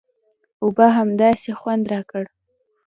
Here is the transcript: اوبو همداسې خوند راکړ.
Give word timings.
اوبو 0.63 0.85
همداسې 0.97 1.51
خوند 1.59 1.83
راکړ. 1.93 2.23